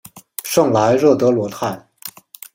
[0.43, 1.87] 圣莱热德罗泰。